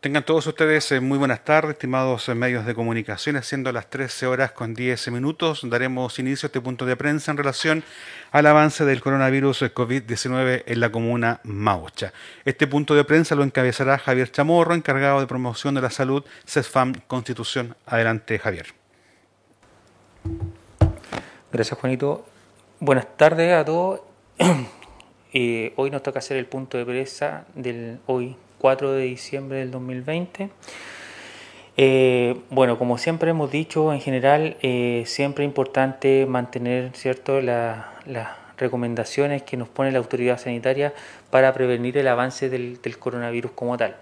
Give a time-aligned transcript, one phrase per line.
[0.00, 3.42] Tengan todos ustedes eh, muy buenas tardes, estimados eh, medios de comunicación.
[3.42, 7.36] Siendo las 13 horas con 10 minutos, daremos inicio a este punto de prensa en
[7.36, 7.84] relación
[8.30, 12.14] al avance del coronavirus eh, COVID-19 en la comuna Maucha.
[12.46, 16.94] Este punto de prensa lo encabezará Javier Chamorro, encargado de promoción de la salud, CESFAM
[17.06, 17.76] Constitución.
[17.84, 18.68] Adelante, Javier.
[21.52, 22.24] Gracias, Juanito.
[22.78, 24.00] Buenas tardes a todos.
[25.34, 30.50] hoy nos toca hacer el punto de prensa del hoy 4 de diciembre del 2020.
[31.76, 37.86] Eh, bueno, como siempre hemos dicho, en general, eh, siempre es importante mantener cierto las
[38.58, 40.92] recomendaciones que nos pone la autoridad sanitaria
[41.30, 43.96] para prevenir el avance del, coronavirus como tal.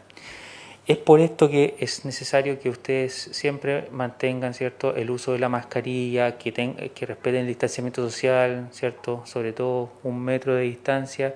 [0.89, 5.49] Es por esto que es necesario que ustedes siempre mantengan cierto el uso de la
[5.49, 11.35] mascarilla, que, que respeten el distanciamiento social, cierto, sobre todo un metro de distancia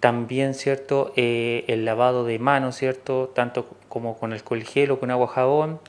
[0.00, 1.12] también, ¿cierto?
[1.16, 3.30] Eh, el lavado de manos, ¿cierto?
[3.34, 5.80] Tanto como con alcohol gel o con agua jabón.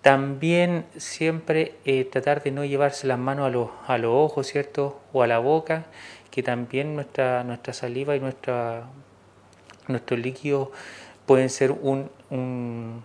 [0.00, 5.00] También siempre eh, tratar de no llevarse las manos a los, a los ojos, ¿cierto?
[5.12, 5.84] O a la boca,
[6.30, 8.86] que también nuestra, nuestra saliva y nuestra,
[9.86, 10.70] nuestros líquidos
[11.26, 13.04] pueden ser un, un,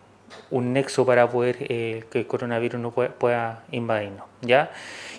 [0.50, 4.72] un nexo para poder eh, que el coronavirus no pueda, pueda invadirnos, ¿ya?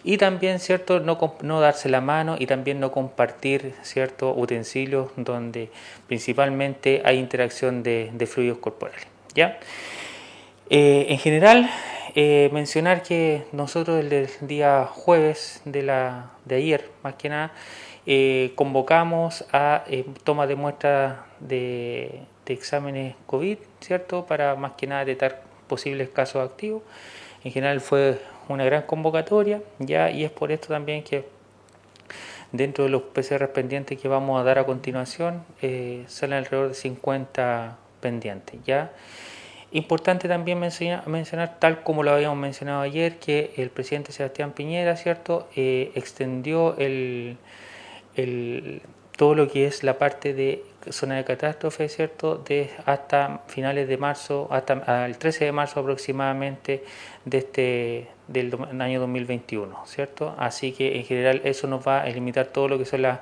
[0.05, 5.71] y también cierto no, no darse la mano y también no compartir ciertos utensilios donde
[6.07, 9.59] principalmente hay interacción de, fluidos corporales ya
[10.71, 11.69] eh, en general
[12.15, 17.53] eh, mencionar que nosotros el, día jueves de la de ayer más que nada
[18.55, 19.85] convocamos a
[20.25, 22.23] toma de muestras de,
[22.55, 24.27] exámenes COVID, ¿cierto?
[24.27, 26.83] Para más que nada detectar posibles casos activos.
[27.45, 31.27] En general fue una gran convocatoria, ya, y es por esto también que
[32.53, 36.75] dentro de los PCR pendientes que vamos a dar a continuación, eh, salen alrededor de
[36.75, 38.93] 50 pendientes, ya.
[39.71, 45.47] Importante también mencionar, tal como lo habíamos mencionado ayer, que el presidente Sebastián Piñera, ¿cierto?,
[45.57, 47.37] eh, extendió el,
[49.17, 53.97] todo lo que es la parte de zona de catástrofe, ¿cierto?, de hasta finales de
[53.97, 56.85] marzo, hasta el 13 de marzo aproximadamente
[57.25, 60.35] de este del año 2021, ¿cierto?
[60.39, 63.21] Así que en general eso nos va a limitar todo lo que son las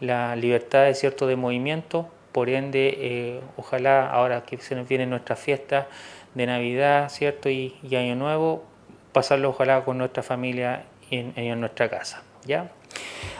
[0.00, 5.38] la libertades, ¿cierto?, de movimiento, por ende, eh, ojalá ahora que se nos vienen nuestras
[5.40, 5.86] fiestas
[6.34, 8.64] de Navidad, ¿cierto?, y, Año Nuevo,
[9.12, 12.70] pasarlo ojalá con nuestra familia en, en nuestra casa, ¿ya?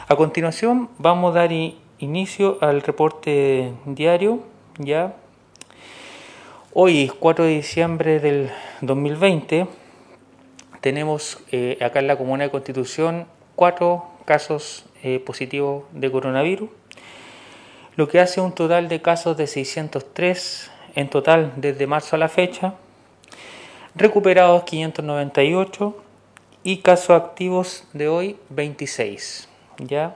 [0.07, 1.51] A continuación vamos a dar
[1.99, 4.39] inicio al reporte diario,
[4.77, 5.15] ¿ya?
[6.73, 8.49] Hoy, 4 de diciembre del
[8.81, 9.67] 2020,
[10.81, 16.69] tenemos eh, acá en la Comuna de Constitución cuatro casos eh, positivos de coronavirus,
[17.95, 22.29] lo que hace un total de casos de 603 en total desde marzo a la
[22.29, 22.75] fecha,
[23.95, 25.97] recuperados 598
[26.63, 29.49] y casos activos de hoy 26.
[29.79, 30.15] ¿ya?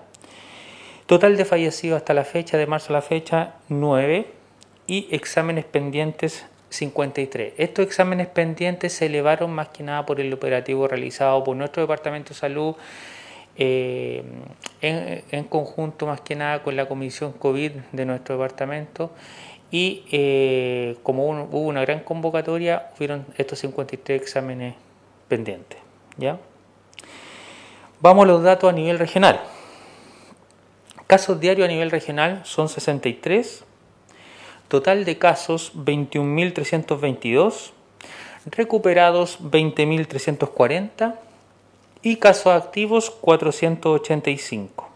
[1.05, 4.25] Total de fallecidos hasta la fecha, de marzo a la fecha, 9
[4.87, 7.53] y exámenes pendientes 53.
[7.57, 12.29] Estos exámenes pendientes se elevaron más que nada por el operativo realizado por nuestro Departamento
[12.29, 12.75] de Salud
[13.55, 14.23] eh,
[14.81, 19.11] en, conjunto más que nada con la Comisión COVID de nuestro departamento
[19.69, 24.75] y eh, como hubo una gran convocatoria, fueron estos 53 exámenes
[25.27, 25.79] pendientes.
[26.17, 26.37] ¿ya?
[27.99, 29.39] Vamos a los datos a nivel regional.
[31.13, 33.65] Casos diarios a nivel regional son 63
[34.67, 37.69] Total de casos 21.322,
[38.47, 41.13] recuperados 20.340
[42.01, 44.89] y casos activos 485.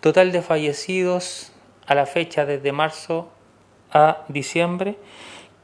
[0.00, 1.52] Total de fallecidos
[1.86, 3.28] a la fecha desde marzo
[3.92, 4.96] a diciembre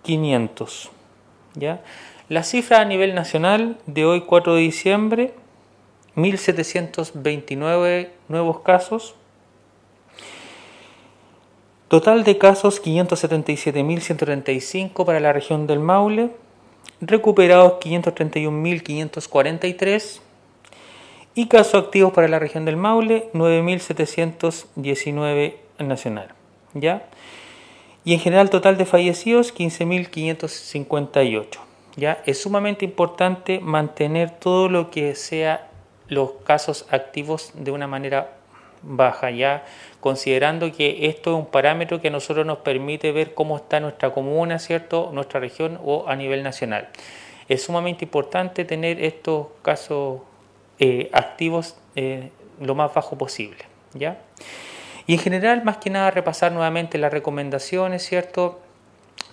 [0.02, 0.90] 500.
[1.54, 1.80] ¿ya?
[2.28, 5.32] La cifra a nivel nacional de hoy 4 de diciembre
[6.16, 9.14] 1.729 nuevos casos
[11.90, 16.30] Total de casos 577.135 para la región del Maule,
[17.00, 20.20] recuperados 531.543
[21.34, 26.28] y casos activos para la región del Maule 9.719 en nacional.
[26.74, 27.08] ¿ya?
[28.04, 31.58] Y en general total de fallecidos 15.558.
[31.96, 32.22] ¿ya?
[32.24, 35.68] Es sumamente importante mantener todo lo que sea
[36.06, 38.36] los casos activos de una manera
[38.82, 39.64] baja, ya
[40.00, 44.10] considerando que esto es un parámetro que a nosotros nos permite ver cómo está nuestra
[44.10, 45.10] comuna, ¿cierto?
[45.12, 46.88] nuestra región o a nivel nacional.
[47.48, 50.20] Es sumamente importante tener estos casos
[50.78, 52.30] eh, activos eh,
[52.60, 53.64] lo más bajo posible.
[53.94, 54.18] ¿ya?
[55.06, 58.60] Y en general, más que nada, repasar nuevamente las recomendaciones, ¿cierto?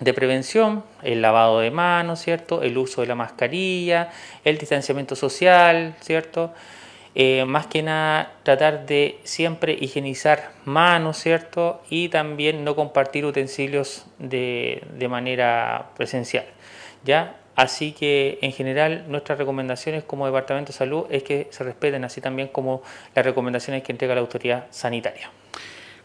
[0.00, 2.62] de prevención, el lavado de manos, ¿cierto?
[2.62, 4.10] El uso de la mascarilla,
[4.44, 6.52] el distanciamiento social, ¿cierto?
[7.14, 11.82] Eh, más que nada tratar de siempre higienizar manos, ¿cierto?
[11.90, 16.44] Y también no compartir utensilios de, de manera presencial,
[17.04, 17.36] ¿ya?
[17.56, 22.20] Así que en general nuestras recomendaciones como Departamento de Salud es que se respeten, así
[22.20, 22.82] también como
[23.16, 25.28] las recomendaciones que entrega la autoridad sanitaria.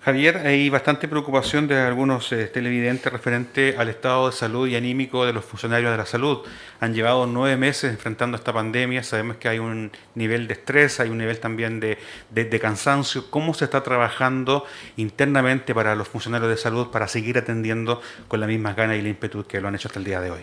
[0.03, 5.25] Javier, hay bastante preocupación de algunos eh, televidentes referente al estado de salud y anímico
[5.25, 6.39] de los funcionarios de la salud.
[6.81, 11.07] Han llevado nueve meses enfrentando esta pandemia, sabemos que hay un nivel de estrés, hay
[11.07, 11.97] un nivel también de,
[12.31, 13.29] de cansancio.
[13.29, 14.65] ¿Cómo se está trabajando
[14.97, 19.07] internamente para los funcionarios de salud para seguir atendiendo con la misma gana y la
[19.07, 20.41] ímpetu que lo han hecho hasta el día de hoy?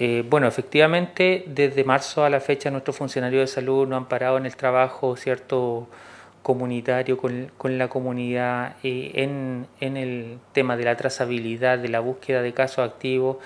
[0.00, 4.38] Eh, bueno, efectivamente, desde marzo a la fecha nuestros funcionarios de salud no han parado
[4.38, 5.88] en el trabajo, ¿cierto?,
[6.42, 12.52] comunitario con, la comunidad eh, en, el tema de la trazabilidad, de la búsqueda de
[12.52, 13.38] casos activos,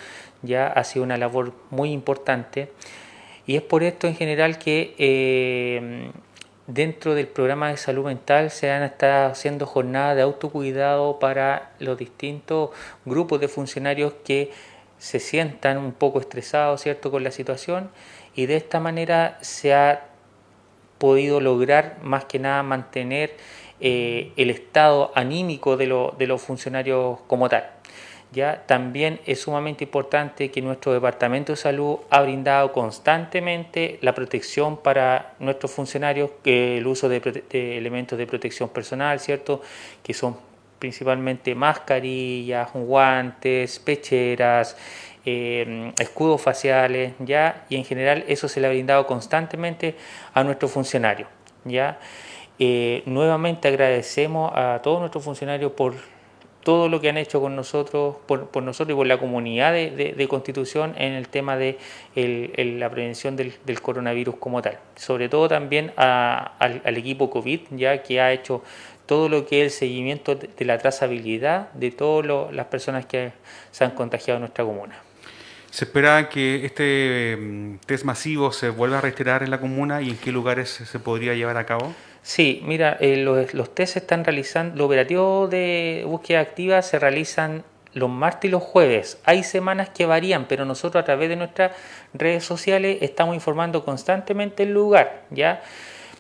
[0.43, 2.71] ya ha sido una labor muy importante.
[3.47, 6.11] Y es por esto en general que eh,
[6.67, 11.99] dentro del programa de salud mental se han estado haciendo jornadas de autocuidado para los
[11.99, 12.71] distintos
[13.05, 14.51] grupos de funcionarios que
[14.99, 17.11] se sientan un poco estresados ¿cierto?
[17.11, 17.91] con la situación
[18.35, 20.12] y de esta manera se ha
[21.03, 23.35] podido lograr más que nada mantener
[23.81, 27.69] eh, el estado anímico de, de, los funcionarios como tal.
[28.31, 28.63] ¿ya?
[28.69, 35.35] También es sumamente importante que nuestro Departamento de Salud ha brindado constantemente la protección para
[35.41, 37.19] nuestros funcionarios, el uso de,
[37.51, 39.61] de elementos de protección personal, ¿cierto?
[40.05, 40.37] que son
[40.79, 44.77] principalmente mascarillas, guantes, pecheras,
[45.25, 47.65] eh, escudos faciales, ¿ya?
[47.69, 49.95] Y en general eso se le ha brindado constantemente
[50.35, 51.29] a nuestros funcionarios,
[51.65, 51.99] ¿ya?
[52.59, 55.95] Eh, nuevamente agradecemos a todos nuestros funcionarios por
[56.63, 60.95] todo lo que han hecho con nosotros, por, nosotros y por la comunidad de, Constitución
[60.97, 61.79] en el tema de
[62.15, 64.79] la prevención del, coronavirus como tal.
[64.97, 68.63] Sobre todo también al, equipo COVID, ya que ha hecho
[69.07, 73.33] todo lo que es el seguimiento de, la trazabilidad de todas las personas que
[73.71, 75.01] se han contagiado en nuestra comuna.
[75.73, 80.11] ¿Se espera que este mm, test masivo se vuelva a reiterar en la comuna y
[80.11, 81.95] en qué lugares se podría llevar a cabo?
[82.21, 86.99] Sí, mira, eh, los, los test se están realizando, los operativos de búsqueda activa se
[86.99, 87.65] realizan
[87.95, 89.19] los martes y los jueves.
[89.25, 91.73] Hay semanas que varían, pero nosotros a través de nuestras
[92.13, 95.63] redes sociales estamos informando constantemente el lugar, ¿ya?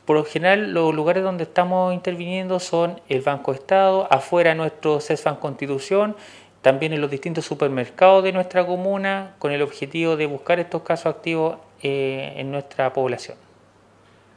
[0.06, 5.36] Por lo general, los lugares donde estamos interviniendo son el Banco Estado, afuera nuestro CESFAN
[5.36, 6.16] Constitución
[6.62, 11.06] también en los distintos supermercados de nuestra comuna con el objetivo de buscar estos casos
[11.06, 13.36] activos eh, en nuestra población.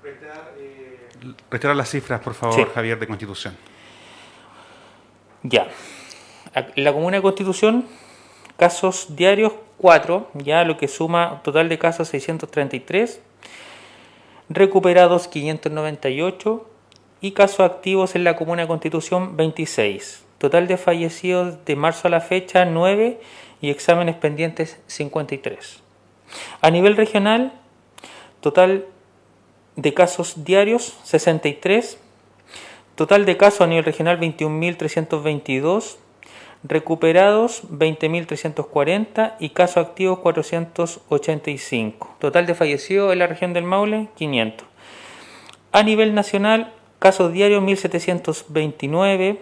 [0.04, 3.56] Retirar, eh, las cifras, por favor, Javier, de Constitución.
[5.44, 5.68] Ya.
[6.56, 7.86] En la comuna de Constitución,
[8.58, 13.22] casos diarios 4, ya lo que suma total de casos 633,
[14.50, 16.70] recuperados 598
[17.22, 20.25] y casos activos en la comuna de Constitución 26.
[20.46, 23.20] Total de fallecidos de marzo a la fecha 9
[23.62, 25.82] y exámenes pendientes 53.
[26.62, 27.52] A nivel regional,
[28.42, 28.86] total
[29.76, 31.98] de casos diarios 63.
[32.94, 35.96] Total de casos a nivel regional 21.322.
[36.64, 42.18] Recuperados 20.340 y casos activos 485.
[42.20, 44.68] Total de fallecidos en la región del Maule 500.
[45.72, 49.40] A nivel nacional, casos diarios 1.729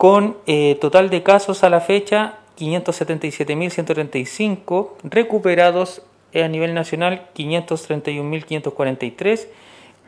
[0.00, 6.00] con eh, total de casos a la fecha 577.135, recuperados
[6.34, 9.48] a nivel nacional 531.543,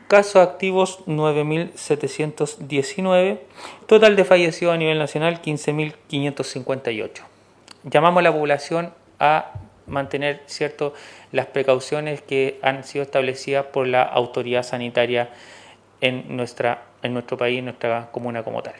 [0.07, 3.37] casos activos 9.719,
[3.85, 7.21] total de fallecidos a nivel nacional 15.558.
[7.83, 9.51] Llamamos a la población a
[9.85, 10.95] mantener cierto,
[11.31, 15.29] las precauciones que han sido establecidas por la autoridad sanitaria
[16.01, 18.73] en, nuestra, en nuestro país, en nuestra comuna como tal.